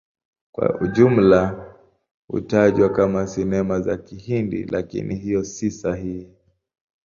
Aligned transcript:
Kwa 0.51 0.79
ujumla 0.81 1.65
hutajwa 2.27 2.89
kama 2.89 3.27
Sinema 3.27 3.81
za 3.81 3.97
Kihindi, 3.97 4.63
lakini 4.65 5.15
hiyo 5.15 5.43
si 5.43 5.71
sahihi. 5.71 6.33